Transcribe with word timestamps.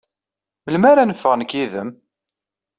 Melmi 0.63 0.87
ara 0.91 1.09
neffeɣ 1.09 1.33
nekk 1.35 1.51
yid-m? 1.57 1.89